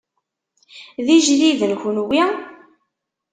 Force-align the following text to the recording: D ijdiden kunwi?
D 1.05 1.07
ijdiden 1.17 1.73
kunwi? 1.81 2.21